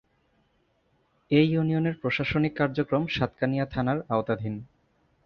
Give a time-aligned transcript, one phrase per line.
[1.31, 4.55] এ ইউনিয়নের প্রশাসনিক কার্যক্রম সাতকানিয়া থানার আওতাধীন।